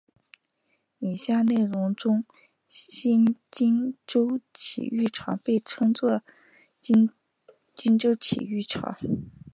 [0.97, 2.25] 以下内容中
[2.67, 6.23] 新金州体育场将被称作
[6.81, 8.97] 金州体育场。